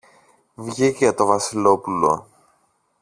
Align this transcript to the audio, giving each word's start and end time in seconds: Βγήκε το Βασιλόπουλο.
Βγήκε 0.55 1.13
το 1.13 1.25
Βασιλόπουλο. 1.25 2.27